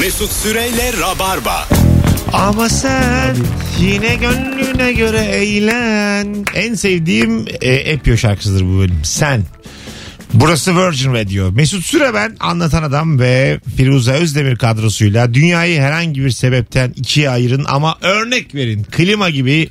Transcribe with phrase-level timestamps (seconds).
[0.00, 1.68] Mesut Süreyle Rabarba.
[2.32, 3.36] Ama sen
[3.80, 6.44] yine gönlüne göre eğlen.
[6.54, 9.00] En sevdiğim e, Epyo şarkısıdır bu benim.
[9.04, 9.42] Sen.
[10.32, 11.52] Burası Virgin Radio.
[11.52, 17.64] Mesut Süre ben anlatan adam ve Firuze Özdemir kadrosuyla dünyayı herhangi bir sebepten ikiye ayırın
[17.68, 18.84] ama örnek verin.
[18.84, 19.68] Klima gibi,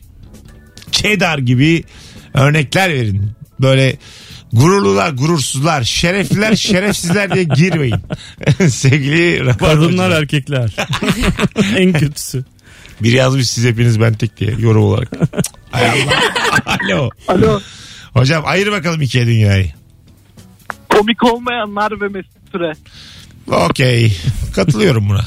[0.92, 1.84] çedar gibi
[2.34, 3.32] örnekler verin.
[3.62, 3.98] Böyle
[4.54, 7.96] gururlular, gurursuzlar, şerefliler, şerefsizler diye girmeyin.
[8.70, 10.12] Sevgili Kadınlar Rabarbacılar.
[10.22, 10.76] erkekler.
[11.78, 12.44] en kötüsü.
[13.02, 15.12] Biri yazmış siz hepiniz ben tek diye yorum olarak.
[15.72, 16.14] Hay Allah.
[16.86, 17.10] Alo.
[17.28, 17.62] Alo.
[18.14, 19.72] Hocam ayır bakalım ikiye dünyayı.
[20.90, 22.74] Komik olmayanlar ve Mesut Süre.
[23.48, 24.18] Okey.
[24.56, 25.22] Katılıyorum buna.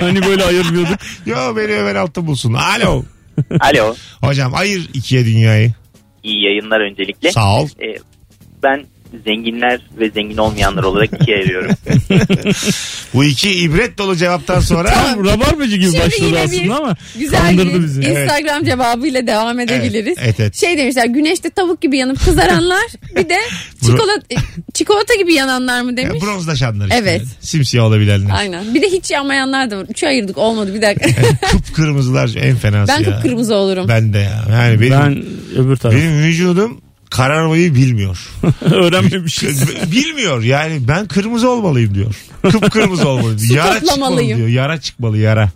[0.00, 0.98] Hani böyle ayırmıyorduk.
[1.26, 2.52] Yo beni Ömer Altın bulsun.
[2.54, 3.04] Alo.
[3.60, 3.94] Alo.
[4.20, 5.72] Hocam ayır ikiye dünyayı.
[6.22, 7.32] İyi yayınlar öncelikle.
[7.32, 7.68] Sağ ol.
[7.82, 7.96] Ee,
[8.62, 8.84] ben
[9.24, 11.70] zenginler ve zengin olmayanlar olarak ikiye ayırıyorum.
[13.14, 16.96] Bu iki ibret dolu cevaptan sonra Tam rabarbacı gibi Şimdi başladı yine bir aslında ama
[17.18, 18.00] Güzel kandırdı bir bizi.
[18.00, 20.18] Instagram cevabıyla devam edebiliriz.
[20.20, 20.54] Evet, evet.
[20.56, 23.38] Şey demişler güneşte tavuk gibi yanıp kızaranlar bir de
[23.80, 24.26] çikolata,
[24.74, 26.22] çikolata gibi yananlar mı Ya, demiş.
[26.22, 26.96] bronzlaşanlar işte.
[26.98, 27.22] Evet.
[27.40, 28.34] Simsiyah olabilenler.
[28.34, 28.74] Aynen.
[28.74, 29.86] Bir de hiç yanmayanlar da var.
[29.90, 31.08] Üçe ayırdık olmadı bir dakika.
[31.50, 33.14] Kıpkırmızılar en fenası ben ya.
[33.14, 33.88] kıpkırmızı olurum.
[33.88, 34.44] Ben de ya.
[34.52, 35.24] Yani benim, Ben
[35.56, 35.94] öbür taraf.
[35.94, 36.80] benim vücudum
[37.10, 38.18] kararmayı bilmiyor.
[38.60, 39.90] Öğrenmemişiz.
[39.92, 42.14] Bilmiyor yani ben kırmızı olmalıyım diyor.
[42.42, 43.38] Kıpkırmızı olmalıyım.
[43.38, 44.48] Su yara çıkmalı diyor.
[44.48, 45.50] Yara çıkmalı yara.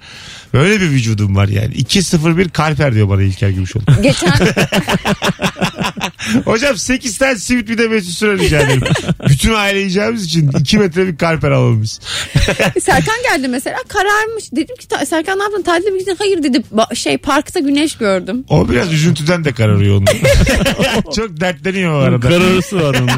[0.52, 1.74] Öyle bir vücudum var yani.
[1.74, 3.84] 2-0-1 kalper diyor bana İlker Gümüşoğlu.
[4.02, 4.30] Geçen
[6.44, 8.82] Hocam 8 tane simit bir de Mesut Süre rica ederim.
[9.28, 12.00] Bütün aile yiyeceğimiz için 2 metre bir kalper alalım biz.
[12.82, 14.52] Serkan geldi mesela kararmış.
[14.52, 15.62] Dedim ki "Ta- Serkan ne yaptın?
[15.62, 16.16] Tatilde mi gittin?
[16.18, 16.62] Hayır dedi.
[16.74, 18.44] Ba- şey parkta güneş gördüm.
[18.48, 20.06] O biraz üzüntüden de kararıyor onun.
[21.16, 22.28] Çok dertleniyor o arada.
[22.28, 23.08] Kararısı var onun.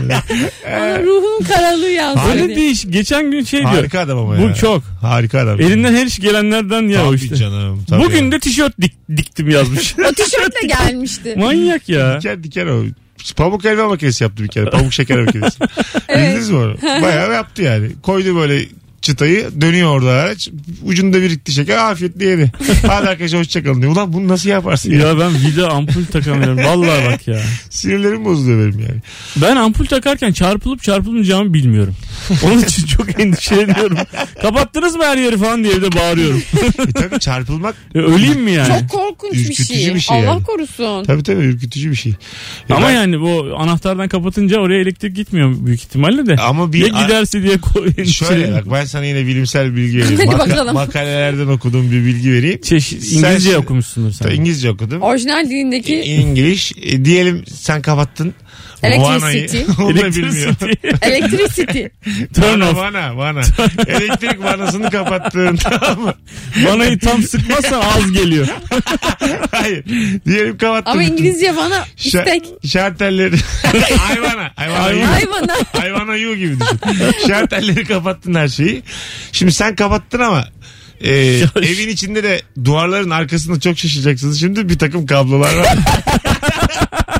[0.71, 2.21] Bana ruhumun kararlığı yazdı.
[2.33, 2.87] Öyle değiş.
[2.91, 3.71] Geçen gün şey diyor.
[3.71, 4.43] Harika adam ama ya.
[4.51, 4.83] Bu çok.
[5.01, 5.61] Harika adam.
[5.61, 7.37] Elinden her iş gelenlerden ya o Tabii işte.
[7.37, 7.85] canım.
[7.89, 8.33] Tabii Bugün ya.
[8.33, 9.95] de tişört dik- diktim yazmış.
[10.11, 11.35] O tişörtle gelmişti.
[11.39, 12.19] Manyak ya.
[12.19, 12.85] Diken diken o.
[13.37, 14.71] Pamuk elma makinesi yaptı bir kere.
[14.71, 15.61] Pamuk şeker makinesi.
[16.09, 16.77] Bildiniz mi onu?
[16.83, 17.89] Bayağı yaptı yani.
[18.03, 18.65] Koydu böyle
[19.05, 20.49] çıtayı dönüyor orada araç.
[20.85, 22.53] Ucunda birikti şeker afiyetle yedi.
[22.87, 23.93] Hadi arkadaşlar hoşçakalın diyor.
[23.93, 24.99] Ulan bunu nasıl yaparsın ya?
[24.99, 26.59] Ya ben vida ampul takamıyorum.
[26.59, 27.41] Vallahi bak ya.
[27.71, 29.01] Sinirlerim bozuluyor benim yani.
[29.37, 31.95] Ben ampul takarken çarpılıp çarpılmayacağımı bilmiyorum.
[32.45, 33.99] Onun için çok endişeleniyorum.
[34.43, 36.43] Kapattınız mı her yeri falan diye de bağırıyorum.
[36.89, 38.69] E tabii çarpılmak Ya öleyim mi yani?
[38.81, 39.95] Çok korkunç bir Ürkütücü şey.
[39.95, 40.43] bir şey Allah yani.
[40.45, 41.05] korusun.
[41.05, 42.13] tabii tabii ürkütücü bir şey.
[42.69, 46.37] Ya Ama ben- yani bu anahtardan kapatınca oraya elektrik gitmiyor büyük ihtimalle de.
[46.37, 48.05] Ama bir ya giderse diye koy.
[48.05, 50.17] Şöyle bak ben sana yine bilimsel bilgi vereyim.
[50.19, 50.75] Hadi Maka- bakalım.
[50.75, 52.61] makalelerden okuduğum bir bilgi vereyim.
[52.61, 54.31] Çeşit, Sen- İngilizce okumuşsundur sen.
[54.31, 55.03] İngilizce okudum.
[55.03, 56.73] Orijinal dilindeki İngiliz.
[56.83, 58.35] E, diyelim sen kapattın.
[58.83, 59.59] Electricity.
[59.59, 59.67] Vanayı.
[59.79, 60.55] Onu da bilmiyor.
[61.03, 61.83] Electricity.
[62.35, 62.77] Turn Vana off.
[62.77, 63.41] vana vana.
[63.87, 66.15] Elektrik vanasını kapattın tamam mı?
[66.65, 68.47] Vanayı tam sıkmazsan az geliyor.
[69.51, 69.85] Hayır.
[70.27, 70.91] Diyelim kapattın.
[70.91, 72.27] Ama İngilizce bana istek.
[72.45, 73.37] Şa- şartelleri.
[74.11, 74.51] Ayvana.
[74.57, 74.91] Ayvana.
[74.91, 75.07] you.
[75.07, 75.55] Hayvana.
[75.73, 76.79] Hayvana you gibi düşün.
[77.29, 78.83] Şartelleri kapattın her şeyi.
[79.33, 80.45] Şimdi sen kapattın ama
[81.01, 81.11] e,
[81.57, 84.41] evin içinde de duvarların arkasında çok şaşıracaksınız.
[84.41, 85.69] Şimdi bir takım kablolar var.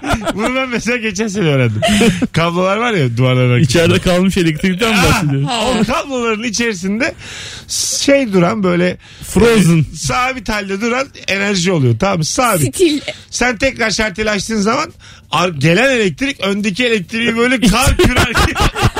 [0.35, 1.81] Bunu ben mesela geçen sene öğrendim.
[2.33, 3.59] Kablolar var ya arkasında.
[3.59, 5.49] İçeride kalmış elektrikten mi bahsediyoruz?
[5.49, 7.15] O kabloların içerisinde
[8.01, 8.97] şey duran böyle
[9.29, 9.79] Frozen.
[9.79, 11.95] e, sabit halde duran enerji oluyor.
[11.99, 12.25] Tamam mı?
[12.25, 12.75] Sabit.
[12.77, 13.01] Stil.
[13.31, 14.93] Sen tekrar şarteli açtığın zaman
[15.31, 18.55] ar- gelen elektrik öndeki elektriği böyle kar kürer gibi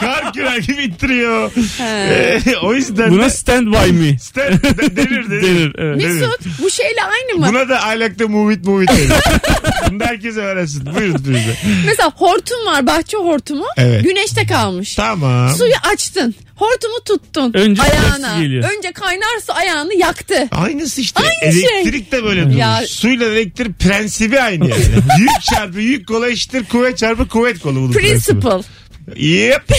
[0.00, 1.52] kar kürer gibi ittiriyor.
[2.62, 4.18] O yüzden Buna de stand by me.
[4.18, 5.42] stand, de- denir denir.
[5.42, 5.74] Denir.
[5.78, 5.96] Evet.
[5.96, 7.46] Mesut bu şeyle aynı mı?
[7.48, 9.10] Buna da I like to move it move it denir.
[9.90, 10.86] Bunu da herkes öğrensin.
[10.94, 11.56] Buyurun Firuze.
[11.86, 13.64] Mesela hortum var bahçe hortumu.
[13.76, 14.04] Evet.
[14.04, 14.94] Güneşte kalmış.
[14.94, 15.54] Tamam.
[15.54, 16.34] Suyu açtın.
[16.56, 17.52] Hortumu tuttun.
[17.54, 18.42] Önce ayağına.
[18.42, 18.70] geliyor.
[18.78, 20.48] Önce kaynar su ayağını yaktı.
[20.52, 21.20] Aynısı işte.
[21.42, 21.62] Aynı şey.
[21.80, 22.56] elektrik de böyle durur.
[22.56, 24.82] Ya- Suyla elektrik prensibi aynı yani.
[25.18, 27.74] yük çarpı yük kolu eşittir kuvvet çarpı kuvvet kolu.
[27.76, 28.40] Bunun prensibi.
[28.40, 28.68] Principle.
[29.16, 29.62] Yep.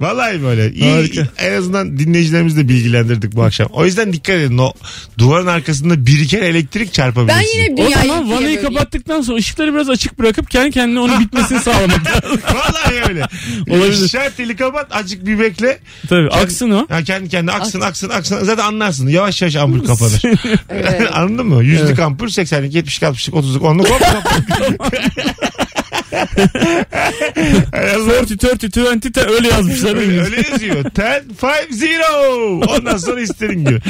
[0.00, 0.72] Vallahi böyle.
[0.72, 1.26] İyi, Harika.
[1.38, 3.66] en azından dinleyicilerimizi de bilgilendirdik bu akşam.
[3.72, 4.58] O yüzden dikkat edin.
[4.58, 4.72] O
[5.18, 7.28] duvarın arkasında biriken elektrik çarpabilir.
[7.28, 7.58] Ben sizi.
[7.58, 8.74] yine O dünyayı zaman ikiye vanayı böleyim.
[8.74, 12.40] kapattıktan sonra ışıkları biraz açık bırakıp kendi kendine onun bitmesini sağlamak lazım.
[12.54, 13.26] Vallahi öyle.
[13.70, 14.08] Olabilir.
[14.08, 15.78] Şarteli kapat azıcık bir bekle.
[16.08, 16.86] Tabii aksın o.
[16.88, 18.44] Ha, kendi kendine aksın aksın aksın.
[18.44, 19.08] Zaten anlarsın.
[19.08, 20.22] Yavaş yavaş ampul kapanır.
[20.70, 21.02] Evet.
[21.12, 21.64] Anladın mı?
[21.64, 24.76] Yüzlük ampul 80'lik 70'lik 60'lık 30'luk 10'luk hop kapanır.
[28.22, 29.96] 30, 30, 20 te- öyle yazmışlar.
[29.96, 30.76] Öyle, öyle yazıyor.
[30.76, 32.76] 10, 5, 0.
[32.78, 33.80] Ondan sonra istediğin gibi.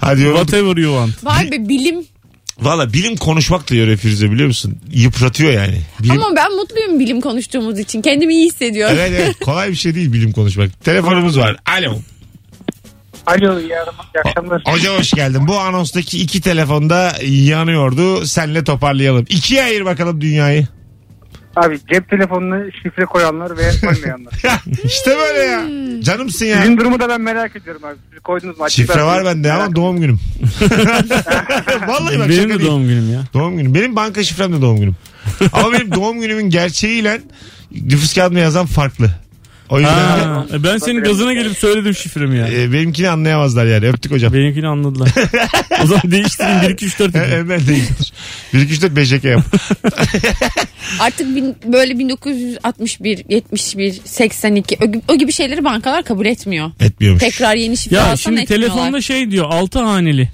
[0.00, 0.48] Hadi yorulduk.
[0.48, 1.24] Whatever you want.
[1.24, 2.06] Var be bilim
[2.60, 4.78] Valla bilim konuşmak da yoruyor Firuze biliyor musun?
[4.92, 5.82] Yıpratıyor yani.
[6.02, 6.22] Bilim...
[6.22, 8.02] Ama ben mutluyum bilim konuştuğumuz için.
[8.02, 8.96] Kendimi iyi hissediyorum.
[8.98, 10.84] Evet evet kolay bir şey değil bilim konuşmak.
[10.84, 11.56] Telefonumuz var.
[11.78, 11.98] Alo.
[13.26, 13.72] Alo iyi
[14.24, 14.62] akşamlar.
[14.66, 15.48] Hocam hoş geldin.
[15.48, 18.26] Bu anonstaki iki telefonda yanıyordu.
[18.26, 19.26] Senle toparlayalım.
[19.28, 20.66] İkiye ayır bakalım dünyayı.
[21.56, 24.32] Abi cep telefonuna şifre koyanlar ve koymayanlar.
[24.84, 25.62] işte böyle ya.
[26.02, 26.62] Canımsın ya.
[26.62, 27.96] Sizin durumu da ben merak ediyorum abi.
[28.12, 28.70] Siz koydunuz mu?
[28.70, 30.18] Şifre var bende ama doğum günüm.
[31.88, 32.70] Vallahi bak Benim şaka de değil.
[32.70, 33.20] doğum günüm ya.
[33.34, 33.74] Doğum günüm.
[33.74, 34.96] Benim banka şifrem de doğum günüm.
[35.52, 37.20] Ama benim doğum günümün gerçeğiyle
[37.72, 39.10] nüfus kağıdına yazan farklı.
[39.72, 42.48] O yüzden de, Ha, e ben senin gazına gelip söyledim şifremi ya.
[42.48, 43.88] e, benimkini anlayamazlar yani.
[43.88, 44.32] Öptük hocam.
[44.32, 45.08] Benimkini anladılar.
[45.82, 48.12] o zaman değiştirin 1 2 3 4 He- Hemen değildir.
[48.54, 49.22] 1 2 3 4 5 yap.
[51.00, 56.70] Artık bin- böyle 1961, 71, 82 o, gibi- o gibi şeyleri bankalar kabul etmiyor.
[56.80, 57.22] Etmiyormuş.
[57.22, 58.68] Tekrar yeni şifre Ya alsan şimdi etmiyorlar.
[58.68, 60.28] telefonda şey diyor 6 haneli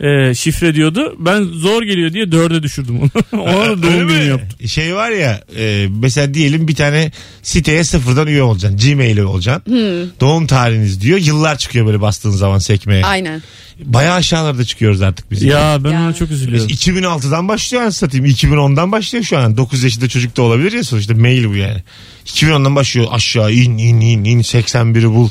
[0.00, 1.16] e, şifre diyordu.
[1.18, 3.10] Ben zor geliyor diye 4'e düşürdüm onu.
[3.42, 4.68] Ona da doğum günü yaptım.
[4.68, 7.12] Şey var ya e, mesela diyelim bir tane
[7.42, 8.78] siteye sıfırdan üye olacaksın.
[8.78, 10.12] Gmail'e olacaksın.
[10.20, 11.18] Doğum tarihiniz diyor.
[11.18, 13.04] Yıllar çıkıyor böyle bastığın zaman sekmeye.
[13.04, 13.42] Aynen.
[13.84, 15.42] Bayağı aşağılarda çıkıyoruz artık biz.
[15.42, 16.00] Ya ben Ya.
[16.00, 16.68] ona çok Biz üzülüyorum.
[16.68, 18.26] 2006'dan başlıyor anasını satayım.
[18.26, 19.56] 2010'dan başlıyor şu an.
[19.56, 21.82] 9 yaşında çocuk da olabilir ya sonuçta mail bu yani.
[22.26, 25.28] 2010'dan başlıyor aşağı in in in in 81'i bul.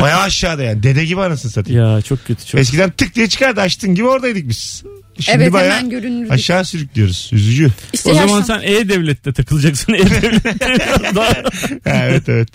[0.00, 0.82] Bayağı aşağıda yani.
[0.82, 1.80] Dede gibi anasını satayım.
[1.80, 2.60] Ya çok kötü çok.
[2.60, 4.82] Eskiden tık diye çıkardı açtın gibi oradaydık biz.
[5.20, 6.30] Şimdi evet bayağı hemen görünür.
[6.30, 7.30] aşağı sürüklüyoruz.
[7.32, 7.68] Üzücü.
[7.92, 9.92] İşte O zaman yaşlan- sen E-Devlet'te takılacaksın.
[9.92, 10.54] E-Devlet'te
[11.86, 12.48] evet evet.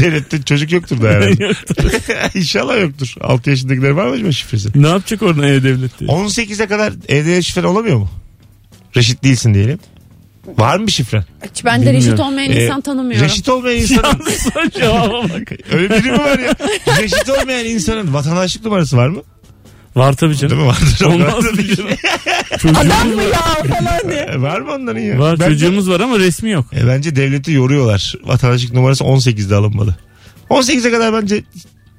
[0.00, 1.50] Devlette çocuk yoktur da herhalde.
[2.38, 3.14] İnşallah yoktur.
[3.20, 4.68] 6 yaşındakiler var mı acaba şifresi?
[4.74, 6.04] ne yapacak oradan E-Devlet'te?
[6.04, 8.10] 18'e kadar evde şifren olamıyor mu?
[8.96, 9.78] Reşit değilsin diyelim.
[10.58, 11.24] Var mı bir şifren?
[11.64, 13.26] Ben de reşit olmayan Ee, insan tanımıyorum.
[13.28, 15.52] Reşit olmayan insanın Yalnız cevaba bak.
[15.72, 16.54] öyle biri mi var ya?
[17.02, 19.22] Reşit olmayan insanın vatandaşlık numarası var mı?
[19.96, 20.58] Var tabii Değil canım.
[20.58, 20.66] mi?
[20.66, 21.04] Vardır.
[21.06, 21.90] Olmaz mı canım?
[22.76, 24.20] Adam mı ya falan diye.
[24.20, 25.18] E, var mı onların ya?
[25.18, 26.66] Var Bence- çocuğumuz var ama resmi yok.
[26.76, 28.14] E, bence devleti yoruyorlar.
[28.24, 29.96] Vatandaşlık numarası 18'de alınmalı.
[30.50, 31.44] 18'e kadar bence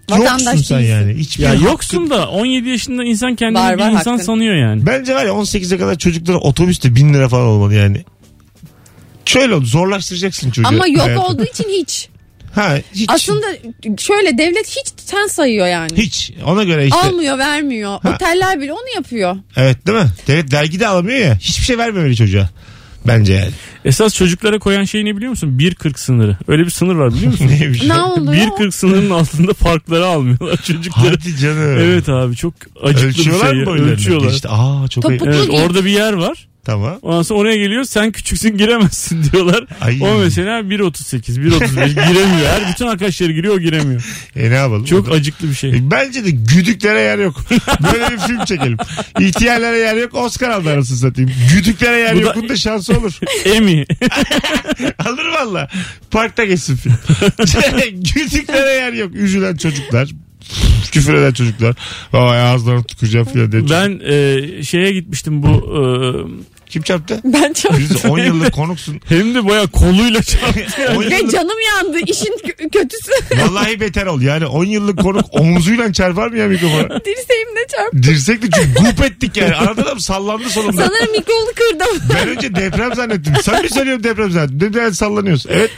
[0.10, 0.92] Vatandaş yoksun sen değilsin.
[0.94, 1.14] yani.
[1.14, 4.26] Hiçbir Ya hakkın- yoksun da 17 yaşında insan kendini Var, bir var, insan hakkın.
[4.26, 4.86] sanıyor yani.
[4.86, 8.04] Bence var ya 18'e kadar çocuklara otobüste 1000 lira falan olmalı yani.
[9.26, 10.68] Şöyle zorlaştıracaksın çocuğu.
[10.68, 11.26] Ama yok hayatını.
[11.26, 12.10] olduğu için hiç.
[12.56, 13.10] Ha, hiç.
[13.10, 13.48] Aslında
[13.98, 15.98] şöyle devlet hiç sen sayıyor yani.
[15.98, 16.32] Hiç.
[16.46, 17.00] Ona göre işte.
[17.00, 18.00] Almıyor vermiyor.
[18.16, 19.36] Oteller bile onu yapıyor.
[19.56, 20.08] Evet değil mi?
[20.28, 21.36] Devlet vergi de alamıyor ya.
[21.36, 22.50] Hiçbir şey vermemeli çocuğa.
[23.08, 23.52] Bence yani.
[23.86, 25.58] Esas çocuklara koyan şey ne biliyor musun?
[25.60, 26.38] 1.40 sınırı.
[26.48, 27.48] Öyle bir sınır var biliyor musun?
[27.60, 27.84] Neymiş?
[27.84, 28.34] Ne oluyor?
[28.34, 31.10] 1.40 sınırının altında parkları almıyorlar çocukları.
[31.10, 31.78] Hadi canım.
[31.80, 32.54] Evet abi çok
[32.84, 33.60] acıklı Ölçüyorlar bir şey.
[33.60, 33.92] mı boylarını?
[33.92, 34.32] Ölçüyorlar.
[34.32, 36.48] İşte, aa çok Evet, orada bir yer var.
[36.66, 37.00] Tamam.
[37.02, 39.66] Ondan sonra oraya geliyor sen küçüksün giremezsin diyorlar.
[39.82, 40.00] Ay.
[40.02, 42.48] O mesela 1.38 1.35 giremiyor.
[42.50, 44.04] Her bütün arkadaşları giriyor o giremiyor.
[44.36, 44.86] E ne yapalım?
[44.86, 45.70] Çok acıklı bir şey.
[45.70, 47.36] E, Bence de güdüklere yer yok.
[47.94, 48.78] Böyle bir film çekelim.
[49.20, 50.14] İhtiyarlara yer yok.
[50.16, 51.32] Oscar aldı arasını satayım.
[51.54, 52.50] Güdüklere yer Bu da- yok.
[52.50, 53.20] da şansı olur.
[53.56, 53.86] Emi.
[55.06, 55.70] Alır valla.
[56.12, 56.94] Parkta geçsin film.
[58.16, 59.16] Güdüklere yer yok.
[59.16, 60.10] Üzülen çocuklar.
[60.92, 61.76] Küfür eden çocuklar.
[62.14, 63.62] Vay ağızlarını tüküreceğim filan diye.
[63.70, 65.82] ben e, şeye gitmiştim bu e,
[66.74, 67.22] Kim çarptı?
[67.24, 67.78] Ben çok...
[67.78, 69.02] Biz 10 yıllık konuksun.
[69.10, 70.94] hem de baya koluyla çarptı.
[70.98, 71.98] 10 Ve canım yandı.
[72.08, 73.12] İşin kö- kötüsü.
[73.32, 74.22] vallahi beter ol.
[74.22, 77.00] Yani 10 yıllık konuk omzuyla çarpar mı ya mikrofona?
[77.06, 78.04] Dirseğimle çarptı.
[78.04, 79.56] Dirsekli çünkü gup ettik yani.
[79.56, 80.86] Arada da sallandı sonunda.
[80.86, 82.10] Sanırım mikrofonu kırdım.
[82.16, 83.34] Ben önce deprem zannettim.
[83.42, 84.70] Sen mi söylüyorsun deprem zannettim?
[84.70, 85.50] Neden sallanıyorsun?
[85.54, 85.72] Evet.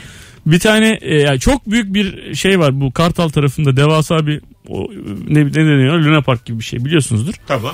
[0.46, 4.88] Bir tane e, yani çok büyük bir şey var bu Kartal tarafında devasa bir o,
[5.28, 7.34] ne, ne deniyor Luna Park gibi bir şey biliyorsunuzdur.
[7.48, 7.74] Tamam.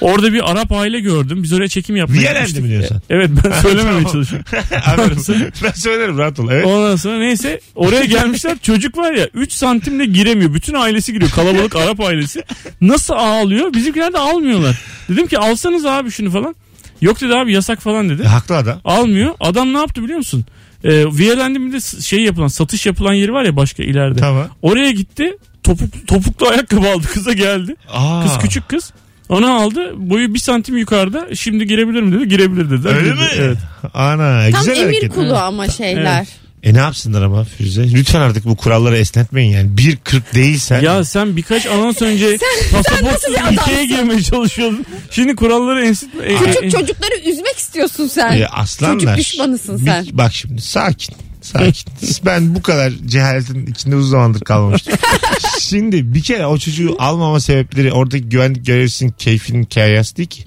[0.00, 1.42] Orada bir Arap aile gördüm.
[1.42, 2.62] Biz oraya çekim yapmaya gitmiştik.
[2.62, 3.02] mi diyorsun?
[3.10, 4.46] Evet ben söylememeye çalışıyorum.
[5.64, 6.48] Ben söylerim rahat ol.
[6.50, 6.66] Evet.
[6.66, 10.54] Ondan sonra neyse oraya gelmişler çocuk var ya 3 santimle giremiyor.
[10.54, 12.44] Bütün ailesi giriyor kalabalık Arap ailesi.
[12.80, 13.74] Nasıl ağlıyor?
[13.74, 14.78] Bizimkiler de almıyorlar.
[15.08, 16.54] Dedim ki alsanız abi şunu falan.
[17.00, 18.22] Yok dedi abi yasak falan dedi.
[18.22, 18.80] E, haklı adam.
[18.84, 19.34] Almıyor.
[19.40, 20.44] Adam ne yaptı biliyor musun?
[20.84, 24.20] Ee, Viyelendi'mde s- şey yapılan satış yapılan yeri var ya başka ileride.
[24.20, 24.46] Tamam.
[24.62, 25.36] Oraya gitti.
[25.62, 27.74] Topuk, topuklu ayakkabı aldı kıza geldi.
[27.92, 28.92] Aa, Kız küçük kız.
[29.30, 29.92] Onu aldı.
[29.96, 31.34] Boyu bir santim yukarıda.
[31.34, 32.28] Şimdi girebilir mi dedi.
[32.28, 32.88] Girebilir dedi.
[32.88, 33.14] Öyle Girdi.
[33.14, 33.26] mi?
[33.38, 33.58] Evet.
[33.94, 35.14] Ana Tam güzel emir hareket.
[35.14, 36.26] kulu ama şeyler.
[36.62, 37.92] E ne yapsınlar ama Firuze?
[37.92, 39.68] Lütfen artık bu kuralları esnetmeyin yani.
[39.76, 40.80] 1.40 değilsen.
[40.80, 42.38] Ya sen birkaç anons önce
[42.72, 44.84] pasaportsuz ülkeye girmeye çalışıyordun.
[45.10, 46.24] Şimdi kuralları enstitme.
[46.24, 48.32] e- Küçük e- çocukları üzmek istiyorsun sen.
[48.40, 49.00] E, aslanlar.
[49.00, 50.06] Çocuk düşmanısın Bir- sen.
[50.12, 51.14] bak şimdi sakin.
[51.42, 51.92] Sakin.
[52.26, 54.94] ben bu kadar cehaletin içinde uzun zamandır kalmamıştım.
[55.70, 60.44] şimdi bir kere o çocuğu almama sebepleri oradaki güvenlik görevlisinin keyfinin kayası değil ki.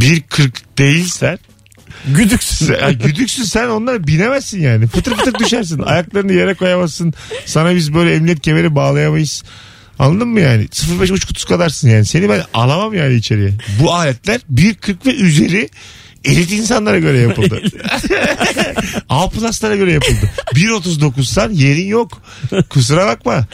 [0.00, 1.38] 1.40 değilsen
[2.06, 2.66] güdüksün.
[2.66, 4.86] sen, ya güdüksün sen onlara binemezsin yani.
[4.86, 5.82] Fıtır fıtır düşersin.
[5.86, 7.14] Ayaklarını yere koyamazsın.
[7.46, 9.42] Sana biz böyle emniyet kemeri bağlayamayız.
[9.98, 10.64] Anladın mı yani?
[10.64, 12.04] 0.5 uç kutusu kadarsın yani.
[12.04, 13.50] Seni ben alamam yani içeriye.
[13.80, 15.68] Bu aletler 1.40 ve üzeri
[16.24, 17.62] elit insanlara göre yapıldı.
[19.08, 20.30] A plus'lara göre yapıldı.
[20.54, 22.22] 1.39'san yerin yok.
[22.68, 23.46] Kusura bakma.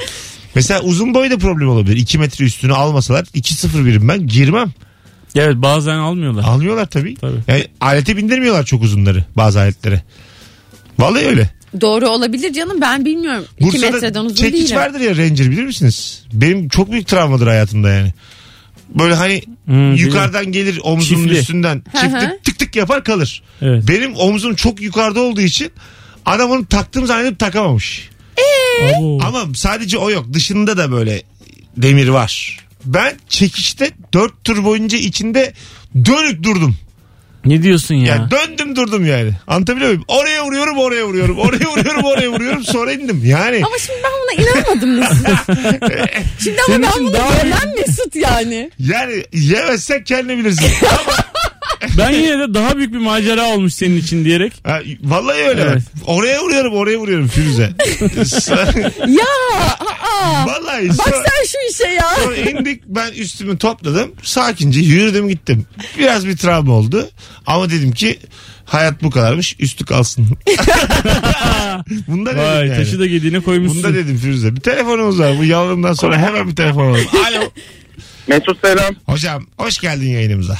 [0.58, 1.96] Mesela uzun boy da problem olabilir.
[1.96, 4.72] 2 metre üstünü almasalar 2.01'im ben girmem.
[5.34, 6.44] Evet bazen almıyorlar.
[6.44, 7.14] Almıyorlar tabii.
[7.16, 7.36] Tabii.
[7.48, 10.02] Yani alete bindirmiyorlar çok uzunları bazı aletlere.
[10.98, 11.50] Vallahi öyle.
[11.80, 13.44] Doğru olabilir canım ben bilmiyorum.
[13.58, 14.76] 2 metreden uzun çekiç değilim.
[14.76, 16.22] vardır ya Ranger bilir misiniz?
[16.32, 18.12] Benim çok büyük travmadır hayatımda yani.
[18.98, 21.38] Böyle hani Hmm, yukarıdan gelir omzunun Çiftli.
[21.38, 22.38] üstünden Hı çiftli hı.
[22.44, 23.42] tık tık yapar kalır.
[23.62, 23.84] Evet.
[23.88, 25.70] Benim omzum çok yukarıda olduğu için
[26.26, 28.08] adam onu taktığım zannedip takamamış.
[28.98, 29.18] Abo.
[29.24, 30.26] Ama sadece o yok.
[30.32, 31.22] Dışında da böyle
[31.76, 32.58] demir var.
[32.84, 35.52] Ben çekişte 4 tur boyunca içinde
[36.04, 36.76] dönük durdum.
[37.44, 38.14] Ne diyorsun ya?
[38.14, 39.30] Yani döndüm durdum yani.
[39.46, 40.04] Anlatabiliyor muyum?
[40.08, 41.38] Oraya vuruyorum oraya vuruyorum.
[41.38, 43.22] Oraya vuruyorum oraya vuruyorum sonra indim.
[43.24, 45.16] Yani Ama şimdi ben buna inanmadım Mesut.
[46.44, 48.70] şimdi ama Senin ben bunu daha- Mesut yani.
[48.78, 50.66] yani yemezsen kendini bilirsin.
[51.98, 54.52] Ben yine de daha büyük bir macera olmuş senin için diyerek.
[54.64, 55.62] Ha, vallahi öyle.
[55.62, 55.82] Evet.
[56.06, 57.72] Oraya vuruyorum oraya vuruyorum Firuze.
[59.08, 59.24] Ya
[60.22, 62.10] aa, vallahi bak sonra, sen şu işe ya.
[62.24, 64.12] sonra indik ben üstümü topladım.
[64.22, 65.66] Sakince yürüdüm gittim.
[65.98, 67.08] Biraz bir travma oldu.
[67.46, 68.18] Ama dedim ki
[68.64, 70.26] hayat bu kadarmış üstü kalsın.
[72.08, 72.76] Bunda dedim Vay yani.
[72.76, 73.82] taşı da gediğine koymuşsun.
[73.82, 74.56] Bunda dedim Firuze.
[74.56, 75.38] Bir telefonumuz var.
[75.38, 77.06] Bu yalanından sonra hemen bir telefon alalım.
[77.28, 77.50] Alo.
[78.28, 78.94] Mesut selam.
[79.06, 80.58] Hocam hoş geldin yayınımıza.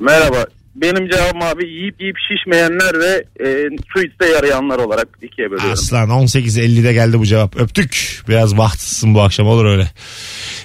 [0.00, 0.46] Merhaba.
[0.74, 5.72] Benim cevabım abi yiyip yiyip şişmeyenler ve e, su iste yarayanlar olarak ikiye bölüyorum.
[5.72, 7.56] Aslan 18.50'de geldi bu cevap.
[7.60, 8.22] Öptük.
[8.28, 9.90] Biraz bahtsızsın bu akşam olur öyle.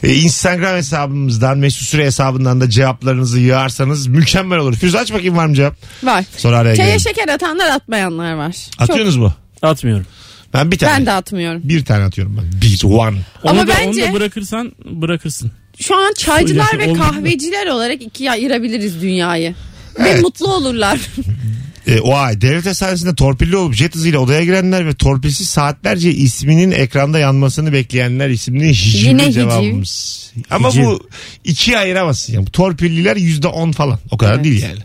[0.04, 4.76] Ee, Instagram hesabımızdan Mesut Süre hesabından da cevaplarınızı yığarsanız mükemmel olur.
[4.76, 5.76] Firuze aç bakayım var mı cevap?
[6.04, 6.26] Var.
[6.38, 7.00] Sonra araya Çaya girelim.
[7.00, 8.56] şeker atanlar atmayanlar var.
[8.80, 9.34] Atıyorsunuz mu?
[9.62, 10.06] Atmıyorum.
[10.54, 10.94] Ben bir tane.
[11.00, 11.62] Ben de atmıyorum.
[11.64, 12.62] Bir tane atıyorum ben.
[12.62, 13.18] Bir one.
[13.44, 15.52] Onu Ama da, bence- onu da bırakırsan bırakırsın.
[15.80, 17.00] Şu an çaycılar ve Olmadı.
[17.00, 19.56] kahveciler olarak ikiye ayırabiliriz dünyayı.
[20.00, 21.00] Ve mutlu olurlar.
[21.88, 26.72] E, o ay devlet hastanesinde torpilli olup jet hızıyla odaya girenler ve torpilsiz saatlerce isminin
[26.72, 29.42] ekranda yanmasını bekleyenler isimli hicivli Yine hiciv.
[29.42, 30.32] cevabımız.
[30.50, 31.10] Ama bu
[31.44, 32.34] ikiye ayıramazsın.
[32.34, 32.48] Yani.
[32.48, 34.00] Bu Torpilliler yüzde on falan.
[34.12, 34.80] O kadar değil yani.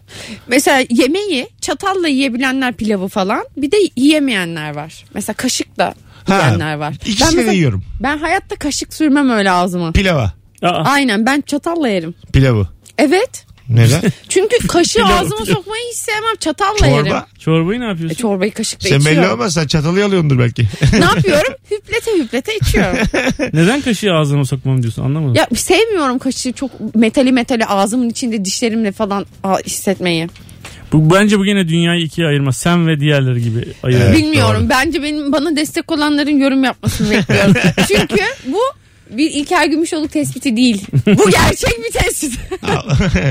[0.48, 5.04] Mesela yemeği çatalla yiyebilenler pilavı falan bir de yiyemeyenler var.
[5.14, 5.94] Mesela kaşıkla
[6.26, 6.94] Ha, yiyenler var.
[7.06, 7.84] ikisini de mesela- yiyorum.
[8.00, 9.92] Ben hayatta kaşık sürmem öyle ağzıma.
[9.92, 10.32] Pilava.
[10.62, 12.14] Aa, Aynen ben çatalla yerim.
[12.32, 12.68] Pilavı.
[12.98, 13.46] Evet.
[13.70, 14.02] Neden?
[14.28, 16.36] Çünkü kaşığı ağzıma sokmayı hiç sevmem.
[16.40, 17.04] Çatalla yerim.
[17.04, 17.26] Çorba.
[17.38, 18.16] çorbayı ne E, yapıyorsun?
[18.16, 19.32] çorbayı kaşıkla Sen belli içiyorum.
[19.32, 20.62] olmaz sen çatalı alıyordur belki.
[20.92, 21.52] ne yapıyorum?
[21.70, 22.96] Hüplete hüplete içiyorum.
[23.52, 25.34] Neden kaşığı ağzıma sokmam diyorsun anlamadım.
[25.34, 30.28] ya sevmiyorum kaşığı çok metali metali ağzımın içinde dişlerimle falan aa, hissetmeyi.
[30.92, 32.56] Bu, bence bu gene dünyayı ikiye ayırmaz.
[32.56, 34.00] Sen ve diğerleri gibi ayırır.
[34.04, 34.60] Evet, Bilmiyorum.
[34.62, 34.70] doğru.
[34.70, 37.54] Bence benim bana destek olanların yorum yapmasını bekliyorum.
[37.88, 38.58] Çünkü bu
[39.16, 40.86] bir İlker Gümüşoluk tespiti değil.
[41.06, 42.32] Bu gerçek bir tespit.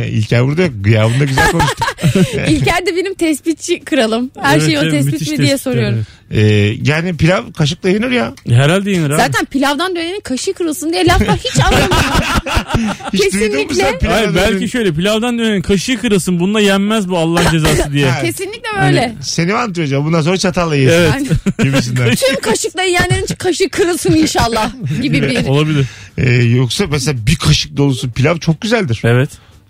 [0.11, 0.71] İlker burada yok.
[0.81, 1.95] Gıyabında güzel konuştuk.
[2.49, 4.31] İlker de benim tespitçi kralım.
[4.41, 6.05] Her Evet, şeyi o evet, tespit müthiş mi diye tespitler, soruyorum.
[6.31, 6.41] Ee,
[6.83, 8.33] yani pilav kaşıkla yenir ya.
[8.49, 9.21] Herhalde yenir abi.
[9.21, 12.95] Zaten pilavdan dönenin kaşığı kırılsın diye laf var hiç anlamıyorum.
[13.13, 14.07] Hiç duydun mu Kesinlikle.
[14.07, 18.09] Hayır belki şöyle pilavdan dönenin kaşığı kırılsın bununla yenmez bu Allah cezası diye.
[18.09, 19.15] Ha, Kesinlikle böyle.
[19.21, 20.05] Seni mi anlatıyor hocam?
[20.05, 20.93] Bundan sonra çatalla yesin.
[20.97, 21.11] Evet.
[21.15, 21.27] Yani
[21.71, 22.15] Gibisinden.
[22.15, 24.71] tüm kaşıkla yiyenlerin kaşığı kırılsın inşallah
[25.01, 25.47] gibi bir.
[25.47, 25.85] Olabilir.
[26.17, 29.01] Ee, yoksa mesela bir kaşık dolusu pilav çok güzeldir.
[29.03, 29.29] Evet.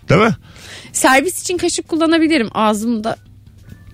[0.09, 0.35] Değil mi?
[0.93, 2.49] Servis için kaşık kullanabilirim.
[2.53, 3.17] Ağzımda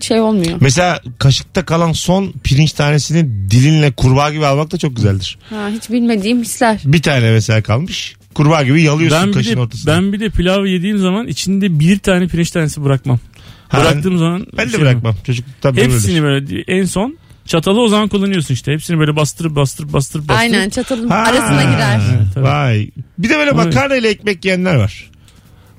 [0.06, 0.58] şey olmuyor.
[0.60, 5.38] Mesela kaşıkta kalan son pirinç tanesini dilinle kurbağa gibi almak da çok güzeldir.
[5.50, 6.80] Ha, hiç bilmediğim hisler.
[6.84, 8.16] Bir tane mesela kalmış.
[8.34, 9.92] Kurbağa gibi yalıyorsun Ben de, ortasına.
[9.96, 13.18] ben bir de pilav yediğim zaman içinde bir tane pirinç tanesi bırakmam.
[13.68, 15.14] Ha, Bıraktığım zaman Ben de şey bırakmam.
[15.26, 16.50] Çocukluktan beri Hepsini öyledir.
[16.50, 18.72] böyle en son çatalı o zaman kullanıyorsun işte.
[18.72, 20.40] Hepsini böyle bastırıp bastırıp bastırıp bastırıp.
[20.40, 22.00] Aynen çatalın Ha, arasına girer.
[22.34, 22.44] tabii.
[22.44, 22.88] Vay.
[23.18, 25.10] Bir de böyle makarna ile ekmek yiyenler var.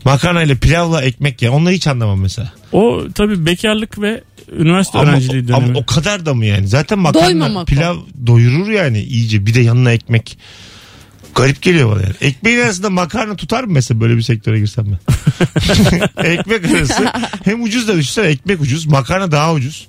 [0.08, 1.52] Makarna ile pilavla ekmek ya.
[1.52, 2.52] Onları hiç anlamam mesela.
[2.72, 4.24] O tabii bekarlık ve
[4.58, 5.66] üniversite Ama, öğrenciliği dönemi.
[5.66, 6.68] ama o kadar da mı yani?
[6.68, 7.66] Zaten makarna Doymamak o.
[7.66, 7.98] pilav
[8.28, 9.46] doyurur yani iyice.
[9.46, 10.38] Bir de yanına ekmek.
[11.36, 12.14] Garip geliyor bana yani.
[12.22, 15.00] Ekmeğin arasında makarna tutar mı mesela böyle bir sektöre girsem ben?
[16.26, 17.06] ekmek arası.
[17.44, 18.86] Hem ucuz da düşünsene ekmek ucuz.
[18.86, 19.88] Makarna daha ucuz.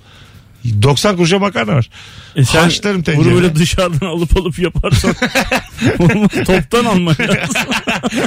[0.83, 1.91] 90 kuruşa makarna var.
[2.37, 3.35] E sen haşlarım bunu tencereye.
[3.35, 5.15] böyle dışarıdan alıp alıp yaparsan
[6.47, 7.71] toptan almak lazım.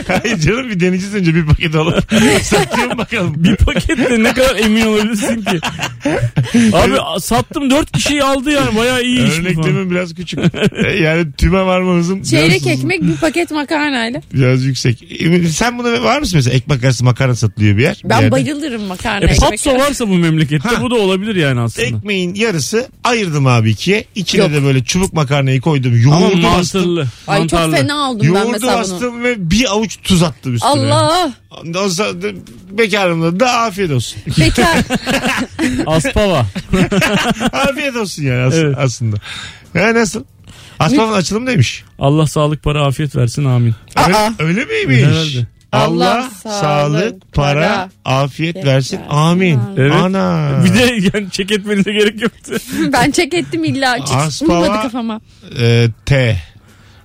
[0.07, 2.03] Hayır canım bir deneyeceğiz önce bir paket alıp
[2.41, 3.33] satıyorum bakalım.
[3.37, 5.59] Bir pakette ne kadar emin olabilirsin ki?
[6.73, 9.39] Abi sattım dört kişiyi aldı yani bayağı iyi iş.
[9.39, 10.39] Örneklemin biraz küçük.
[11.01, 14.21] yani tüme varma hızım Çeyrek biraz, ekmek bir paket makarnayla.
[14.33, 15.03] biraz yüksek.
[15.21, 18.01] E, Sen buna var mısın mesela ekmek arası makarna satılıyor bir yer?
[18.03, 18.31] bir Ben yerde?
[18.31, 19.49] bayılırım makarna E, ekmek.
[19.49, 21.87] patso varsa bu memlekette bu da olabilir yani aslında.
[21.87, 24.05] Ekmeğin yemeğin yarısı ayırdım abi ikiye.
[24.15, 24.51] İçine Yok.
[24.51, 25.93] de böyle çubuk makarnayı koydum.
[26.11, 26.81] Ama Yoğurdu bastım.
[26.81, 27.07] mantarlı.
[27.27, 27.75] Ay çok mantarlı.
[27.75, 28.79] fena oldum ben Yoğurdu mesela bunu.
[28.81, 30.69] bastım ve bir avuç tuz attım üstüne.
[30.71, 31.33] Allah.
[31.61, 34.21] Ondan sonra da da afiyet olsun.
[34.39, 34.77] Bekar.
[35.85, 36.39] Aspava.
[37.53, 38.75] afiyet olsun yani as- Evet.
[38.77, 39.17] aslında.
[39.73, 40.23] Ya nasıl?
[40.79, 41.83] Asmaf'ın açılımı neymiş?
[41.99, 43.75] Allah sağlık para afiyet versin amin.
[44.07, 44.97] Öyle, öyle miymiş?
[45.05, 45.47] Herhalde.
[45.71, 48.67] Allah, Allah sağlık, sağlık, para, para, afiyet versin.
[48.97, 48.99] versin.
[49.09, 49.59] Amin.
[49.77, 49.91] Evet.
[49.93, 50.49] Ana.
[50.65, 52.51] Bir de yani çek etmenize gerek yoktu.
[52.93, 53.97] ben çek ettim illa.
[53.97, 55.21] Aspava- kafama.
[55.59, 56.37] Ee, T.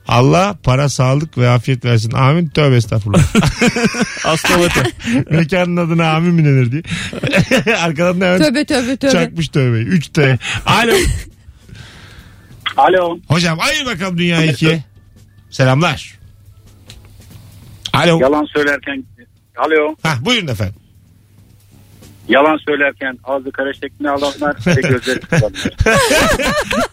[0.08, 2.12] Allah para, sağlık ve afiyet versin.
[2.12, 2.48] Amin.
[2.48, 3.22] Tövbe estağfurullah.
[4.24, 4.82] Aspavata.
[5.30, 6.82] Mekanın adına amin mi denir diye.
[7.76, 9.12] Arkadan da hemen Tövbe tövbe tövbe.
[9.12, 9.84] çakmış tövbeyi.
[9.84, 10.38] 3 T.
[10.66, 10.94] Alo.
[12.76, 13.18] Alo.
[13.28, 14.84] Hocam ayır bakalım dünya ikiye.
[15.50, 16.15] Selamlar.
[17.96, 18.20] Alo.
[18.20, 19.04] Yalan söylerken
[19.56, 19.96] Alo.
[20.02, 20.74] Hah, buyurun efendim.
[22.28, 25.70] Yalan söylerken ağzı kara şeklini alanlar ve gözleri kapanlar.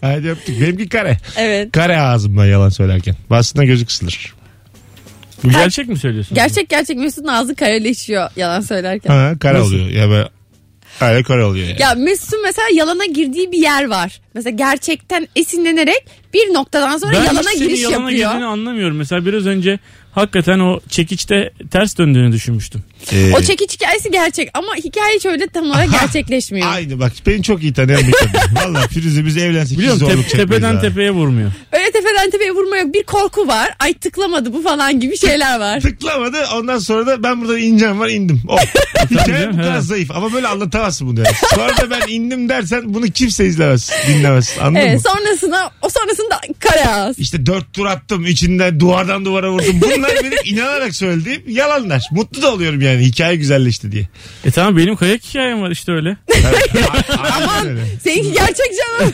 [0.00, 0.60] Hadi öptük.
[0.60, 1.16] Benimki kare.
[1.36, 1.72] Evet.
[1.72, 3.14] Kare ağzımdan yalan söylerken.
[3.30, 4.34] Aslında gözü kısılır.
[5.44, 6.34] Bu gerçek mi söylüyorsun?
[6.34, 9.10] Gerçek gerçek Mesut'un ağzı kareleşiyor yalan söylerken.
[9.10, 9.74] Ha, kare Nasıl?
[9.74, 9.88] oluyor.
[9.88, 10.28] Ya böyle
[11.00, 11.82] öyle kare oluyor yani.
[11.82, 14.20] Ya Mesut'un mesela yalana girdiği bir yer var.
[14.34, 18.30] Mesela gerçekten esinlenerek bir noktadan sonra Ben yalana giriş yalana yapıyor.
[18.32, 18.96] girdiğini anlamıyorum.
[18.96, 19.78] Mesela biraz önce
[20.12, 22.82] hakikaten o çekiçte ters döndüğünü düşünmüştüm.
[23.12, 26.66] Ee, O çekiç hikayesi gerçek ama hikaye hiç öyle tam olarak gerçekleşmiyor.
[26.74, 28.54] Aynı bak beni çok iyi tanıyan bir kadın.
[28.56, 30.80] Valla Firuze biz evlensek Biliyorum tep- zorluk çekmeyiz tepeden ha.
[30.80, 31.52] tepeye vurmuyor.
[31.72, 32.94] Öyle tepeden tepeye vurma yok.
[32.94, 33.74] Bir korku var.
[33.78, 35.80] Ay tıklamadı bu falan gibi şeyler var.
[35.80, 38.42] Tıklamadı ondan sonra da ben burada ineceğim var indim.
[38.48, 38.56] O.
[39.10, 41.36] Hikaye bu kadar zayıf ama böyle anlatamazsın bunu yani.
[41.54, 45.00] Sonra da ben indim dersen bunu kimse izlemez dinlemez anladın Evet, mı?
[45.10, 47.18] sonrasında o sonrasında kare ağız.
[47.18, 49.80] İşte dört tur attım içinde duvardan duvara vurdum.
[49.80, 52.02] Bunlar benim inanarak söylediğim yalanlar.
[52.12, 54.08] Mutlu da oluyorum yani hikaye güzelleşti diye.
[54.44, 56.16] E tamam benim kayak hikayem var işte öyle.
[57.64, 57.80] Öyle.
[58.04, 59.12] Seninki gerçek canım.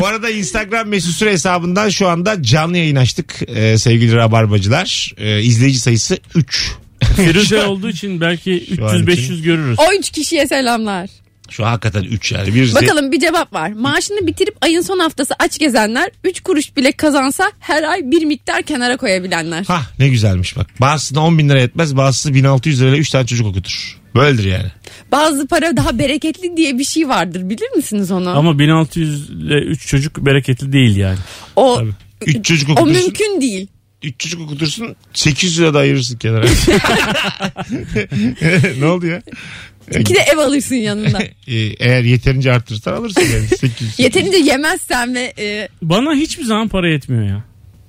[0.00, 5.12] Bu arada Instagram mesut süre hesabından şu anda canlı yayın açtık ee, sevgili rabarbacılar.
[5.18, 6.70] Ee, izleyici sayısı 3.
[7.16, 9.78] Firuze olduğu için belki Şu an 300-500 görürüz.
[9.78, 11.10] o üç kişiye selamlar.
[11.50, 12.54] Şu hakikaten 3 yani.
[12.54, 13.72] Bir Bakalım bir cevap var.
[13.72, 18.62] Maaşını bitirip ayın son haftası aç gezenler 3 kuruş bile kazansa her ay bir miktar
[18.62, 19.64] kenara koyabilenler.
[19.64, 20.66] Hah ne güzelmiş bak.
[20.80, 23.98] Bazısına 10 bin lira etmez bazısı 1600 lirayla 3 tane çocuk okutur.
[24.14, 24.66] Böyledir yani.
[25.12, 28.38] Bazı para daha bereketli diye bir şey vardır bilir misiniz onu?
[28.38, 31.18] Ama 1600 ile 3 çocuk bereketli değil yani.
[31.56, 31.92] o Tabii.
[32.26, 33.02] 3 çocuk o okutursun.
[33.04, 33.66] mümkün değil.
[34.02, 36.46] 3 çocuk okutursun 800 lira da ayırırsın kenara.
[38.80, 39.22] ne oldu ya?
[40.00, 41.22] İki de ev alırsın yanında.
[41.22, 43.98] Ee, eğer yeterince arttırırsan alırsın yani 800.
[43.98, 47.44] Yeterince yemezsen ve e, Bana hiçbir zaman para yetmiyor ya.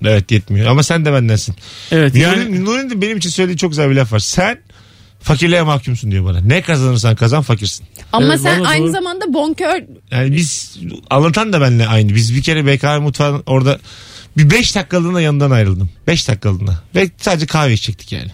[0.06, 1.56] Evet yetmiyor ama sen de bendensin.
[1.92, 2.66] Evet yani Yani...
[2.66, 4.20] Nuri'nin de benim için söylediği çok güzel bir laf var.
[4.20, 4.60] Sen
[5.20, 6.42] fakirliğe mahkumsun diyor bana.
[6.42, 7.86] Ne kazanırsan kazan fakirsin.
[8.14, 8.92] ama Evet, sen aynı doğru.
[8.92, 12.16] zamanda bonkör Yani biz anlatan da benimle aynı.
[12.16, 13.80] Biz bir kere BK mutfağın orada
[14.38, 15.90] bir 5 dakikalığına yanından ayrıldım.
[16.08, 16.84] 5 dakikalığına.
[16.96, 18.32] Ve sadece kahve içecektik yani.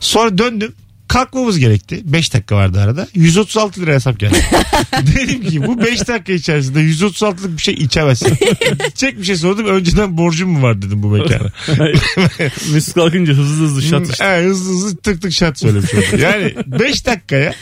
[0.00, 0.74] Sonra döndüm.
[1.10, 2.00] Kalkmamız gerekti.
[2.04, 3.08] 5 dakika vardı arada.
[3.14, 4.44] 136 lira hesap geldi.
[5.16, 8.38] Dedim ki bu 5 dakika içerisinde 136'lık bir şey içemezsin.
[8.94, 9.66] Çek bir şey sordum.
[9.66, 11.48] Önceden borcum mu var dedim bu mekana.
[12.72, 14.24] Mesut kalkınca hızlı hızlı şat işte.
[14.24, 16.22] Evet, hızlı hızlı tık tık şat söylemiş oldu.
[16.22, 17.54] Yani 5 dakikaya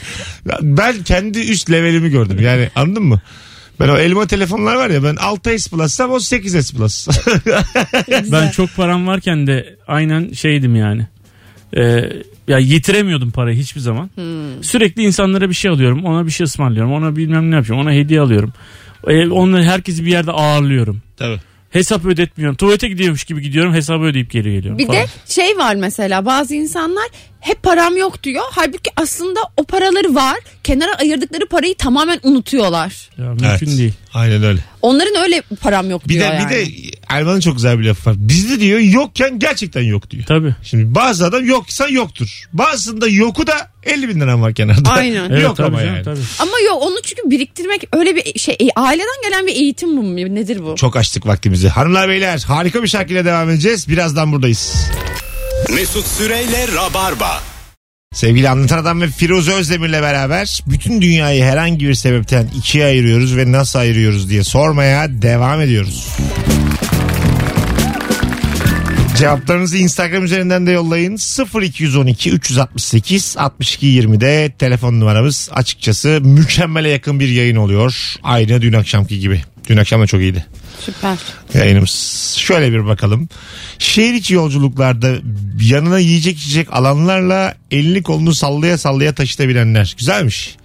[0.61, 2.37] ben kendi üst levelimi gördüm.
[2.41, 3.21] Yani anladın mı?
[3.79, 7.07] Ben o elma telefonlar var ya ben 6S Plus'sam o 8S Plus.
[8.31, 11.07] Ben çok param varken de aynen şeydim yani.
[11.77, 12.01] Ee,
[12.49, 14.09] ya yitiremiyordum parayı hiçbir zaman.
[14.61, 16.05] Sürekli insanlara bir şey alıyorum.
[16.05, 16.93] Ona bir şey ısmarlıyorum.
[16.93, 17.85] Ona bilmem ne yapıyorum.
[17.85, 18.53] Ona hediye alıyorum.
[19.07, 21.01] Ee, onları herkesi bir yerde ağırlıyorum.
[21.17, 21.37] Tabii.
[21.69, 22.55] Hesap ödetmiyorum.
[22.55, 23.73] Tuvalete gidiyormuş gibi gidiyorum.
[23.73, 24.77] Hesabı ödeyip geri geliyorum.
[24.79, 24.99] Bir falan.
[25.01, 27.05] de şey var mesela bazı insanlar
[27.39, 28.43] hep param yok diyor.
[28.51, 30.37] Halbuki aslında o paraları var.
[30.63, 33.09] Kenara ayırdıkları parayı tamamen unutuyorlar.
[33.17, 33.77] Ya, mümkün Evet.
[33.77, 33.93] değil.
[34.13, 34.59] Aynen öyle.
[34.81, 36.49] Onların öyle param yok Bir diyor de yani.
[36.49, 38.15] bir de Erman'ın çok güzel bir lafı var.
[38.19, 40.23] Bizde diyor yokken gerçekten yok diyor.
[40.27, 40.55] Tabii.
[40.63, 42.43] Şimdi bazı adam yoksa yoktur.
[42.53, 44.89] Bazısında yoku da 50 bin liram var kenarda.
[44.89, 45.29] Aynen.
[45.29, 46.03] Evet, yok tabii ama canım, yani.
[46.03, 46.19] tabii.
[46.39, 50.15] Ama yok onu çünkü biriktirmek öyle bir şey e, aileden gelen bir eğitim bu mu?
[50.15, 50.75] Nedir bu?
[50.75, 51.69] Çok açtık vaktimizi.
[51.69, 53.89] Hanımlar beyler harika bir şarkıyla devam edeceğiz.
[53.89, 54.75] Birazdan buradayız.
[55.75, 57.41] Mesut Süreyle Rabarba.
[58.13, 63.51] Sevgili Anlatan Adam ve Firuze Özdemir'le beraber bütün dünyayı herhangi bir sebepten ikiye ayırıyoruz ve
[63.51, 66.07] nasıl ayırıyoruz diye sormaya devam ediyoruz.
[69.19, 71.17] Cevaplarınızı Instagram üzerinden de yollayın.
[71.61, 78.15] 0212 368 62 20'de telefon numaramız açıkçası mükemmele yakın bir yayın oluyor.
[78.23, 79.41] Aynı dün akşamki gibi.
[79.69, 80.45] Dün akşam da çok iyiydi
[80.79, 81.17] Süper.
[81.53, 82.35] yayınımız.
[82.37, 83.29] Şöyle bir bakalım.
[83.79, 85.15] Şehir içi yolculuklarda
[85.61, 89.95] yanına yiyecek içecek alanlarla elini kolunu sallaya sallaya taşıtabilenler.
[89.97, 90.55] Güzelmiş.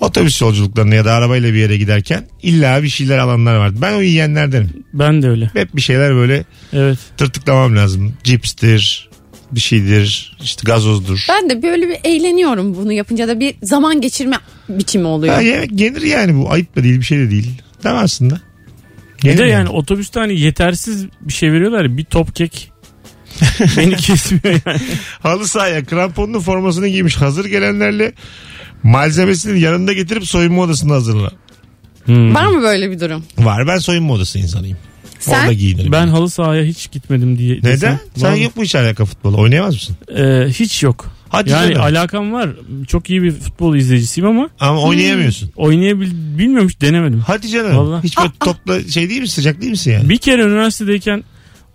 [0.00, 3.78] Otobüs yolculuklarına ya da arabayla bir yere giderken illa bir şeyler alanlar vardı.
[3.82, 4.84] Ben o yiyenlerdenim.
[4.92, 5.50] Ben de öyle.
[5.54, 6.98] Hep bir şeyler böyle Evet.
[7.16, 8.14] tırtıklamam lazım.
[8.24, 9.08] Cipstir,
[9.52, 11.26] bir şeydir, işte gazozdur.
[11.28, 14.36] Ben de böyle bir eğleniyorum bunu yapınca da bir zaman geçirme
[14.68, 15.34] biçimi oluyor.
[15.34, 16.50] Ha, yemek yenir yani bu.
[16.50, 17.50] Ayıp da değil bir şey de değil.
[17.84, 18.40] Değil mi aslında?
[19.22, 22.70] Bir Yenir de yani otobüste hani yetersiz bir şey veriyorlar ya bir top kek.
[23.76, 24.80] Beni kesmiyor yani.
[25.22, 28.12] Halı sahaya kramponlu formasını giymiş hazır gelenlerle
[28.84, 31.30] malzemesini yanında getirip soyunma odasında hazırla.
[32.04, 32.34] Hmm.
[32.34, 33.24] Var mı böyle bir durum?
[33.38, 34.78] Var ben soyunma odası insanıyım.
[35.18, 35.40] Sen?
[35.40, 35.92] Orada giyinirim.
[35.92, 37.56] Ben halı sahaya hiç gitmedim diye.
[37.56, 37.70] Neden?
[37.72, 37.98] desem.
[38.16, 39.36] Sen yok mu hiç alaka futbola?
[39.36, 39.96] Oynayamaz mısın?
[40.16, 41.06] Ee, hiç yok.
[41.28, 41.82] Hadi yani canım.
[41.86, 42.50] alakam var.
[42.88, 45.50] Çok iyi bir futbol izleyicisiyim ama Ama oynayamıyorsun.
[45.56, 47.20] oynayabil bilmiyorum hiç denemedim.
[47.26, 47.76] Hadi canım.
[47.76, 48.04] Vallahi.
[48.04, 50.08] Hiç böyle topla şey değil mi sıcak değil misin yani?
[50.08, 51.24] Bir kere üniversitedeyken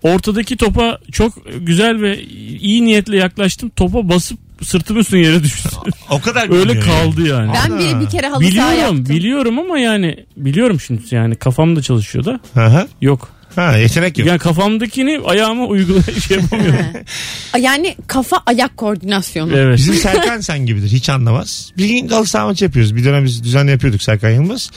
[0.03, 2.23] ortadaki topa çok güzel ve
[2.59, 3.69] iyi niyetle yaklaştım.
[3.69, 5.69] Topa basıp sırtım üstüne yere düştü.
[6.09, 7.51] O kadar Öyle bilmiyor kaldı yani.
[7.53, 7.79] Ben Ana.
[7.79, 9.15] bir, bir kere halı saha Biliyorum, yaptım.
[9.15, 12.87] biliyorum ama yani biliyorum şimdi yani kafamda çalışıyor da Hı hı.
[13.01, 13.29] yok.
[13.55, 14.27] Ha yetenek yok.
[14.27, 16.79] Yani kafamdakini ayağıma uygula şey yapamıyorum.
[17.59, 19.57] Yani kafa ayak koordinasyonu.
[19.57, 19.77] evet.
[19.77, 20.89] Bizim Serkan sen gibidir.
[20.91, 21.71] Hiç anlamaz.
[21.77, 22.95] Bir gün halı saha maçı yapıyoruz.
[22.95, 24.71] Bir dönem biz düzenli yapıyorduk Serkan Yılmaz.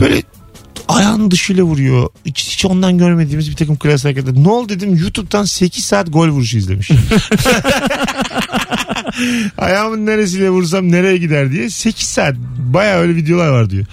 [0.00, 0.22] Böyle
[0.88, 2.08] ayağının dışıyla vuruyor.
[2.26, 4.34] Hiç, hiç ondan görmediğimiz bir takım klas hareketler.
[4.34, 6.90] Ne oldu dedim YouTube'dan 8 saat gol vuruşu izlemiş.
[9.58, 13.86] Ayağımın neresiyle vursam nereye gider diye 8 saat baya öyle videolar var diyor.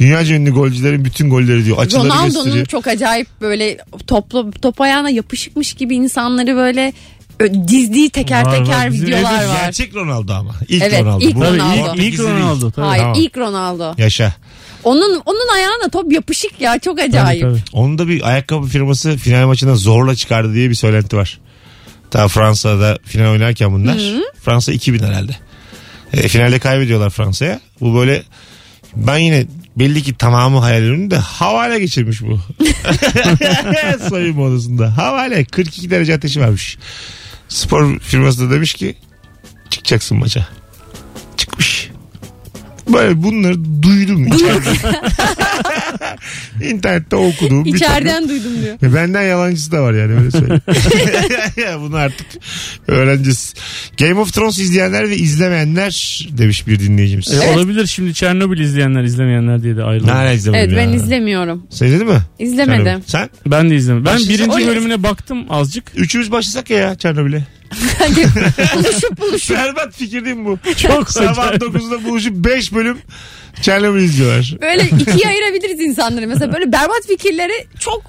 [0.00, 1.78] Dünyaca ünlü golcülerin bütün golleri diyor.
[1.78, 2.66] Açıları Ronaldo'nun gösteriyor.
[2.66, 6.92] çok acayip böyle toplu top ayağına yapışıkmış gibi insanları böyle
[7.40, 8.64] ö- dizdiği teker Var, var.
[8.64, 9.60] teker Bizim videolar Evet, var.
[9.64, 10.54] Gerçek Ronaldo ama.
[10.68, 11.24] İlk Evet, Ronaldo.
[11.24, 11.74] ilk Bu- Tabii Ronaldo.
[11.74, 12.30] ilk, ilk Portekizli değil.
[12.36, 12.70] Ronaldo.
[12.70, 12.86] Tabii.
[12.86, 13.16] Hayır Tamam.
[13.20, 13.94] ilk Ronaldo.
[13.98, 14.34] Yaşa.
[14.84, 17.42] Onun onun ayağına top yapışık ya çok Tabii, acayip.
[17.42, 17.58] tabii.
[17.72, 21.38] Onun da bir ayakkabı firması final maçına zorla çıkardı diye bir söylenti var.
[22.14, 23.98] Ta Fransa'da final oynarken bunlar.
[24.42, 25.36] Fransa 2000 herhalde.
[26.12, 27.60] E, finalde kaybediyorlar Fransa'ya.
[27.80, 28.22] Bu böyle
[28.96, 29.46] ben yine
[29.76, 32.40] belli ki tamamı hayal ürünü de havale geçirmiş bu.
[34.08, 34.96] Soyunma odasında.
[34.96, 36.78] Havale 42 derece ateşi varmış.
[37.48, 38.96] Spor firması da demiş ki
[39.70, 40.48] çıkacaksın maça.
[42.92, 44.26] Böyle bunları duydum.
[44.26, 44.68] içeride.
[46.70, 47.64] İnternette okudum.
[47.66, 48.94] İçeriden duydum diyor.
[48.94, 50.62] benden yalancısı da var yani öyle söyleyeyim.
[51.68, 52.26] ya bunu artık
[52.88, 53.54] öğreneceğiz.
[53.98, 57.32] Game of Thrones izleyenler ve izlemeyenler demiş bir dinleyicimiz.
[57.34, 60.08] E, Olabilir şimdi Çernobil izleyenler izleyenler diye de ayrılır.
[60.08, 60.96] Nerede izlemedim Evet ben ya.
[60.96, 61.66] izlemiyorum.
[61.70, 62.18] Sen izledin mi?
[62.38, 62.84] İzlemedim.
[62.84, 63.02] Çernobil.
[63.06, 63.30] Sen?
[63.46, 64.04] Ben de izlemedim.
[64.06, 64.34] Ben Başlasın.
[64.34, 65.84] birinci bölümüne baktım azıcık.
[65.96, 66.94] Üçümüz başlasak ya, ya
[67.98, 68.74] Çernobil'e.
[68.74, 69.56] buluşup buluşup.
[69.56, 70.58] Berbat fikir değil mi bu?
[70.76, 71.62] Çok Sabah acayip.
[71.62, 72.98] 9'da buluşup 5 bölüm
[73.62, 74.54] Çernobil izliyorlar.
[74.62, 76.26] Böyle ikiye ayırabiliriz insanları.
[76.26, 78.02] Mesela böyle berbat fikirleri çok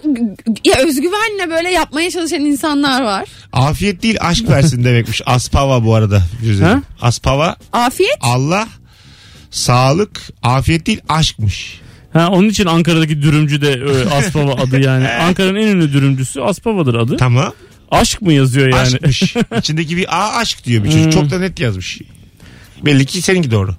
[0.65, 3.29] ya özgüvenle böyle yapmaya çalışan insanlar var.
[3.53, 5.21] Afiyet değil aşk versin demekmiş.
[5.25, 6.21] Aspava bu arada.
[6.41, 6.63] Firuze.
[6.65, 6.81] Ha?
[7.01, 8.17] Aspava Afiyet.
[8.21, 8.67] Allah
[9.51, 11.81] sağlık afiyet değil aşkmış.
[12.13, 15.07] Ha, onun için Ankara'daki dürümcü de e, Aspava adı yani.
[15.21, 17.17] Ankara'nın en ünlü dürümcüsü Aspava'dır adı.
[17.17, 17.53] Tamam.
[17.95, 18.81] Aşk mı yazıyor yani?
[18.81, 19.35] Aşkmış.
[19.59, 21.11] İçindeki bir A aşk diyor bir çocuk.
[21.11, 22.01] Çok da net yazmış.
[22.85, 23.75] Belli ki seninki doğru.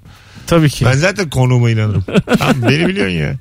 [0.47, 0.85] Tabii ki.
[0.85, 2.05] Ben zaten konuğuma inanırım.
[2.39, 3.35] tamam beni biliyorsun ya.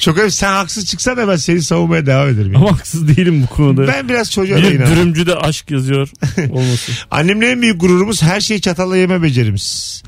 [0.00, 0.32] Çok önemli.
[0.32, 2.52] Sen haksız çıksan da ben seni savunmaya devam ederim.
[2.52, 2.64] yani.
[2.64, 3.86] Ama haksız değilim bu konuda.
[3.86, 4.96] Ben biraz çocuğa da bir inanırım.
[4.96, 6.08] dürümcü de aşk yazıyor
[6.50, 6.94] olmasın.
[7.10, 10.02] Annemle en büyük gururumuz her şeyi çatalla yeme becerimiz.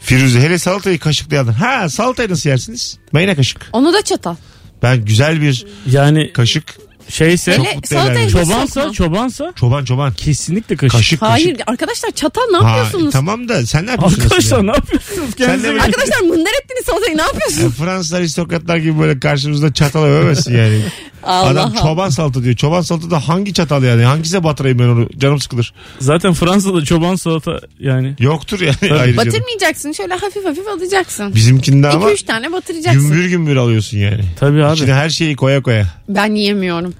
[0.00, 1.52] Firuze hele salatayı kaşıkla yadın.
[1.52, 2.98] Ha salatayı nasıl yersiniz?
[3.14, 3.68] Ben yine kaşık.
[3.72, 4.36] Onu da çatal.
[4.82, 6.76] Ben güzel bir Yani kaşık.
[7.10, 10.12] Şeyse Hele salatayı hiç çobansa çobansa Çoban çoban.
[10.12, 10.96] kesinlikle kaşık.
[10.98, 11.68] Kaşık Hayır kaşık.
[11.70, 13.12] arkadaşlar çatal ne Ha, yapıyorsunuz?
[13.12, 14.20] tamam da sen ne yapıyorsun?
[14.22, 15.34] Arkadaşlar ne yapıyorsunuz?
[15.34, 15.78] Kendinize gelin.
[15.78, 17.62] Arkadaşlar mındar ettiniz salatayı ne yapıyorsunuz?
[17.62, 20.80] Ya Fransız aristokratlar gibi böyle karşımızda çatal övemezsin yani.
[21.22, 21.82] Allah Adam Allah.
[21.82, 22.56] çoban salata diyor.
[22.56, 24.04] Çoban salata da hangi çatal yani?
[24.04, 25.08] Hangisine batırayım ben onu?
[25.18, 25.74] Canım sıkılır.
[25.98, 28.14] Zaten Fransa'da çoban salata yani.
[28.18, 29.16] Yoktur yani ayrıca.
[29.16, 31.34] Batırmayacaksın şöyle hafif hafif alacaksın.
[31.34, 33.02] Bizimkinde ama 2-3 tane batıracaksın.
[33.02, 34.24] gümbür gümbür alıyorsun yani.
[34.40, 34.74] Tabii abi.
[34.74, 35.86] İçine her şeyi koya koya.
[36.08, 36.94] Ben yiyemiyorum.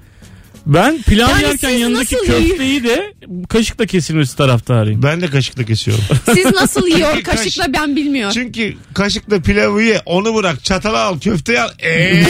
[0.65, 3.13] Ben pilav Yani yerken siz yanındaki nasıl köfteyi de
[3.49, 5.03] kaşıkla kesilmesi taraftarıyım.
[5.03, 6.03] Ben de kaşıkla kesiyorum.
[6.35, 8.33] Siz nasıl yiyor kaşıkla ben bilmiyorum.
[8.33, 11.69] Çünkü kaşıkla pilavı ye onu bırak çatala al köfteyi al.
[11.83, 12.25] Eee,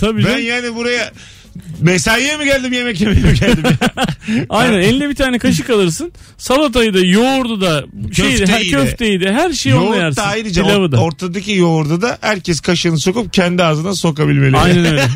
[0.00, 0.46] Tabii ben canım.
[0.46, 1.12] yani buraya
[1.80, 3.64] mesaiye mi geldim yemek yemeye mi geldim?
[3.80, 4.06] ya?
[4.48, 6.12] Aynen eline bir tane kaşık alırsın.
[6.38, 8.76] Salatayı da yoğurdu da şeyi de, her Köfteyi de.
[8.76, 10.16] köfteyi de her şeyi onunla Yoğurt yersin.
[10.16, 10.96] da ayrıca Pilavı da.
[11.00, 14.56] ortadaki yoğurda da herkes kaşığını sokup kendi ağzına sokabilmeli.
[14.56, 15.08] Aynen öyle.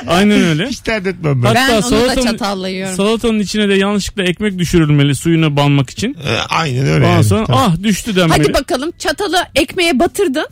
[0.08, 0.66] Aynen öyle.
[0.66, 1.54] Hiç dert etmem ben.
[1.54, 2.96] ben Hatta onu da salatanın- çatalla yiyorum.
[2.96, 6.16] Salatanın içine de yanlışlıkla ekmek düşürülmeli suyuna banmak için.
[6.28, 7.04] Ee, aynen öyle.
[7.04, 7.24] Ondan yani.
[7.24, 7.72] sonra Tamam.
[7.78, 8.38] ah düştü denmeli.
[8.42, 10.46] Hadi bakalım çatalı ekmeğe batırdın.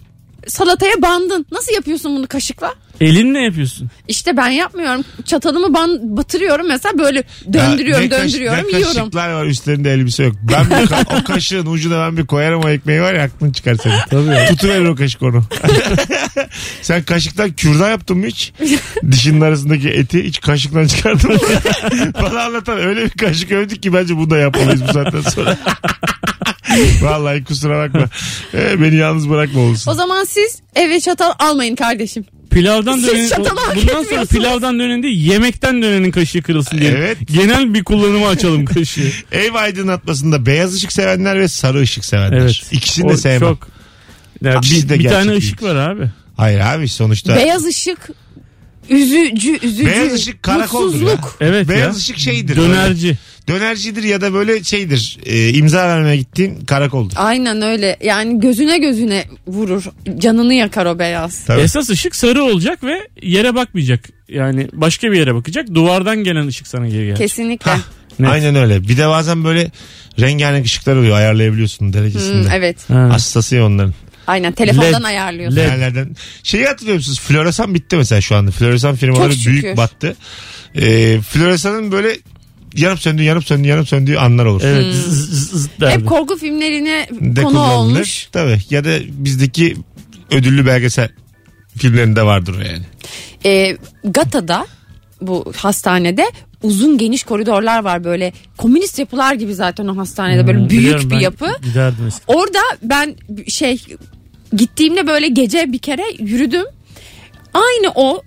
[0.47, 1.47] Salataya bandın.
[1.53, 2.75] Nasıl yapıyorsun bunu kaşıkla?
[3.01, 3.89] Elinle yapıyorsun.
[4.09, 5.05] İşte ben yapmıyorum.
[5.25, 8.95] Çatalımı ban batırıyorum mesela böyle döndürüyorum Ya ne kaş- döndürüyorum ne yiyorum.
[8.97, 10.35] kaşıklar var üstlerinde elbise yok.
[10.53, 13.75] Ben bir ka- o kaşığın ucuna ben bir koyarım o ekmeği var ya aklın çıkar
[13.83, 13.99] senin.
[14.11, 14.47] Tabii.
[14.49, 15.43] Tutuverir o kaşık onu.
[16.83, 18.53] Sen kaşıktan kürdan yaptın mı hiç?
[19.11, 21.39] Dişinin arasındaki eti hiç kaşıktan çıkardın mı?
[22.23, 25.57] Bana anlatan öyle bir kaşık övdük ki bence bunu da yapmalıyız bu saatten sonra.
[27.03, 28.09] Vallahi kusura bakma.
[28.55, 29.91] Ee, beni yalnız bırakma olsun.
[29.91, 32.25] O zaman siz eve çatal almayın kardeşim.
[32.51, 34.29] Pilavdan Siz çatalı hak bundan sonra etmiyorsunuz.
[34.29, 36.91] pilavdan dönenin değil yemekten dönenin kaşığı kırılsın diye.
[36.91, 37.19] Evet.
[37.33, 39.11] Genel bir kullanımı açalım kaşığı.
[39.33, 42.39] Ev aydınlatmasında beyaz ışık sevenler ve sarı ışık sevenler.
[42.41, 42.63] Evet.
[42.73, 43.41] İkisini O de sevmem.
[43.41, 43.69] Çok.
[44.43, 46.11] Ya İkisi de bir, bir gerçek tane ışık var abi.
[46.37, 47.37] Hayır abi sonuçta.
[47.37, 47.99] Beyaz ışık
[48.91, 49.87] üzücü üzücü.
[49.87, 51.01] Beyaz ışık karakoldur ya.
[51.03, 51.37] mutsuzluk.
[51.41, 51.99] Evet Beyaz ya.
[51.99, 52.57] ışık şeydir.
[52.57, 53.19] Dönerci.
[53.49, 55.19] Dönercidir ya da böyle şeydir.
[55.27, 57.15] E, imza vermeye gittiğin karakoldur.
[57.17, 57.97] Aynen öyle.
[58.03, 59.85] Yani gözüne gözüne vurur.
[60.19, 61.45] Canını yakar o beyaz.
[61.45, 61.61] Tabii.
[61.61, 64.09] Esas ışık sarı olacak ve yere bakmayacak.
[64.29, 65.75] Yani başka bir yere bakacak.
[65.75, 67.17] Duvardan gelen ışık sana geri gelecek.
[67.17, 67.71] Kesinlikle.
[67.71, 67.81] Hah.
[68.19, 68.31] Net.
[68.31, 68.83] Aynen öyle.
[68.89, 69.71] Bir de bazen böyle
[70.21, 71.17] rengarenk ışıklar oluyor.
[71.17, 72.45] Ayarlayabiliyorsun derecesinde.
[72.45, 72.91] Hmm, evet.
[72.91, 73.09] Ha.
[73.13, 73.95] Hastası ya onların.
[74.27, 75.07] Aynen telefondan LED.
[75.07, 75.57] ayarlıyorsun.
[75.57, 75.63] LED.
[75.63, 76.17] Yerlerden.
[76.43, 77.21] Şeyi hatırlıyor musunuz?
[77.21, 78.51] Floresan bitti mesela şu anda.
[78.51, 80.17] Floresan firmaları büyük battı.
[80.75, 82.17] E, floresanın böyle
[82.79, 84.63] yanıp söndüğü yanıp söndüğü yanıp söndüğü anlar olur.
[84.65, 84.85] Evet.
[84.85, 85.95] zı- zı- derdi.
[86.01, 87.75] Hep korku filmlerine De konu kullanılır.
[87.97, 88.29] olmuş.
[88.33, 88.59] Tabii.
[88.71, 89.77] Ya da bizdeki
[90.31, 91.09] ödüllü belgesel
[91.79, 92.85] filmlerinde vardır yani.
[93.47, 94.67] Ee, Gata'da
[95.21, 96.25] bu hastanede
[96.63, 101.11] uzun geniş koridorlar var böyle komünist yapılar gibi zaten o hastanede böyle Hmm, büyük biliyorum,
[101.11, 101.47] bir ben yapı.
[101.65, 102.35] Giderdim eskiden.
[102.35, 103.17] Orada ben
[103.49, 103.83] şey
[104.57, 106.65] gittiğimde böyle gece bir kere yürüdüm.
[107.55, 108.23] Aynı o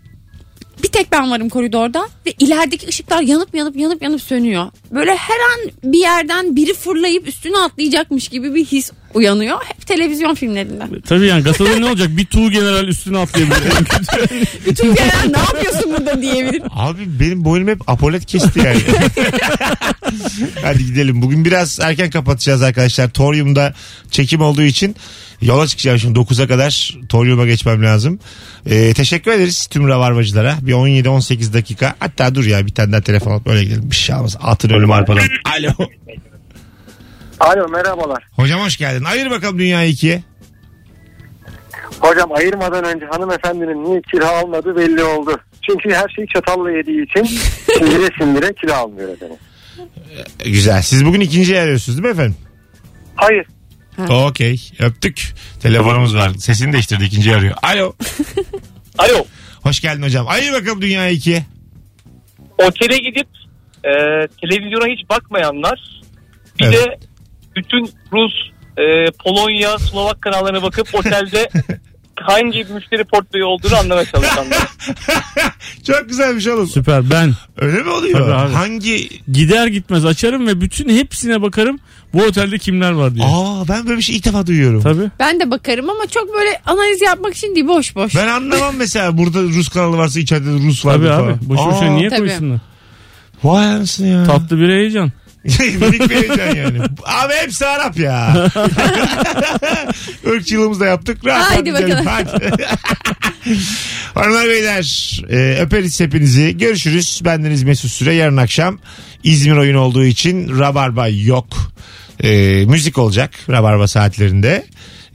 [0.83, 4.67] bir tek ben varım koridorda ve ilerideki ışıklar yanıp yanıp yanıp yanıp sönüyor.
[4.91, 9.57] Böyle her an bir yerden biri fırlayıp üstüne atlayacakmış gibi bir his uyanıyor.
[9.63, 10.83] Hep televizyon filmlerinde.
[11.07, 12.09] Tabii yani Gata'da ne olacak?
[12.17, 13.55] Bir tuğ general üstüne atlayabilir.
[13.85, 14.29] kötü.
[14.65, 16.63] Bütün gelen ne yapıyorsun burada diyebilirim.
[16.69, 18.81] Abi benim boynum hep apolet kesti yani.
[20.63, 21.21] Hadi gidelim.
[21.21, 23.09] Bugün biraz erken kapatacağız arkadaşlar.
[23.09, 23.73] Torium'da
[24.11, 24.95] çekim olduğu için
[25.41, 28.19] yola çıkacağım şimdi 9'a kadar Torium'a geçmem lazım.
[28.65, 30.57] Ee, teşekkür ederiz tüm rabarbacılara.
[30.61, 31.95] Bir 17-18 dakika.
[31.99, 33.91] Hatta dur ya bir tane daha telefon alıp öyle gidelim.
[33.91, 34.37] Bir şey olmaz.
[34.41, 35.23] Atın ölüm arpadan.
[35.45, 35.71] Alo.
[37.41, 38.23] Alo merhabalar.
[38.35, 39.03] Hocam hoş geldin.
[39.03, 40.23] Ayır bakalım dünyayı ikiye.
[41.99, 45.39] Hocam ayırmadan önce hanımefendinin niye kilo almadığı belli oldu.
[45.69, 47.23] Çünkü her şeyi çatalla yediği için
[47.77, 49.37] sindire sindire kilo almıyor efendim.
[50.45, 50.81] Ee, Güzel.
[50.81, 52.35] Siz bugün ikinciyi arıyorsunuz değil mi efendim?
[53.15, 53.45] Hayır.
[54.09, 54.71] Okey.
[54.79, 55.33] Öptük.
[55.61, 56.29] Telefonumuz var.
[56.33, 57.55] Sesini değiştirdi ikinciyi arıyor.
[57.63, 57.93] Alo.
[58.97, 59.25] Alo.
[59.63, 60.27] Hoş geldin hocam.
[60.27, 61.45] Ayır bakalım dünyayı ikiye.
[62.57, 63.27] Otele gidip
[63.83, 63.91] e,
[64.41, 66.01] televizyona hiç bakmayanlar
[66.59, 66.75] bir Evet.
[66.75, 66.99] de
[67.55, 68.33] bütün Rus,
[68.77, 71.49] e, Polonya, Slovak kanallarına bakıp otelde
[72.21, 74.57] hangi müşteri portföyü olduğunu anlamaya çalışanlar.
[75.87, 76.67] Çok güzelmiş oğlum.
[76.67, 78.19] Süper ben Öyle mi oluyor?
[78.19, 78.53] Tabii abi.
[78.53, 79.09] Hangi?
[79.31, 81.79] gider gitmez açarım ve bütün hepsine bakarım.
[82.13, 83.25] Bu otelde kimler var diye.
[83.25, 84.81] Aa ben böyle bir şey ilk defa duyuyorum.
[84.81, 85.09] Tabii.
[85.19, 88.15] Ben de bakarım ama çok böyle analiz yapmak için değil boş boş.
[88.15, 91.27] Ben anlamam mesela burada Rus kanalı varsa içeride de Rus var Tabii falan.
[91.27, 91.35] abi.
[91.49, 92.19] Boşu boşuna niye Tabii.
[92.19, 92.59] koysunlar?
[93.43, 94.23] Vay anasını ya.
[94.23, 95.11] Tatlı bir heyecan.
[95.79, 96.79] Minik bir heyecan yani.
[97.03, 98.47] Abi hepsi Arap ya.
[100.35, 101.25] Irkçılığımızı da yaptık.
[101.25, 102.05] Rahat Haydi bakalım.
[102.05, 102.51] Hadi.
[104.13, 106.57] Hanımlar beyler e, öperiz hepinizi.
[106.57, 107.21] Görüşürüz.
[107.25, 108.13] Bendeniz Mesut Süre.
[108.13, 108.79] Yarın akşam
[109.23, 111.73] İzmir oyunu olduğu için Rabarba yok.
[112.23, 112.29] E,
[112.67, 114.65] müzik olacak Rabarba saatlerinde.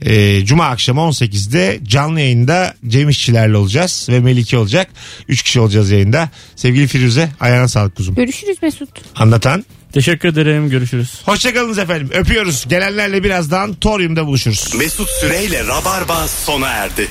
[0.01, 4.87] E, Cuma akşamı 18'de canlı yayında Cem İşçilerle olacağız ve Melike olacak.
[5.27, 6.29] Üç kişi olacağız yayında.
[6.55, 8.15] Sevgili Firuze ayağına sağlık kuzum.
[8.15, 8.89] Görüşürüz Mesut.
[9.15, 9.65] Anlatan.
[9.93, 10.69] Teşekkür ederim.
[10.69, 11.21] Görüşürüz.
[11.25, 12.09] Hoşçakalınız efendim.
[12.13, 12.65] Öpüyoruz.
[12.69, 14.73] Gelenlerle birazdan Torium'da buluşuruz.
[14.75, 17.07] Mesut Süreyle Rabarba sona erdi.